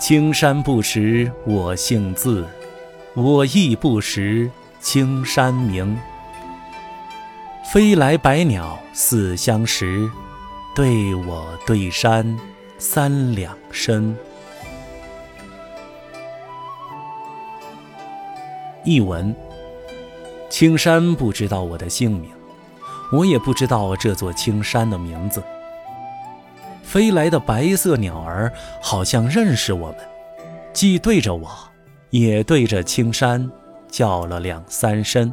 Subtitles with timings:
[0.00, 2.48] 青山不识我姓字，
[3.12, 5.94] 我亦不识青山名。
[7.70, 10.10] 飞来百鸟似相识，
[10.74, 12.40] 对我对山
[12.78, 14.16] 三两声。
[18.82, 19.36] 译文：
[20.48, 22.30] 青山不知道我的姓名，
[23.12, 25.42] 我也不知道这座青山的名字。
[26.90, 29.98] 飞来的白色鸟儿好像认识我们，
[30.72, 31.48] 既对着我，
[32.10, 33.48] 也对着青山
[33.88, 35.32] 叫了两三声。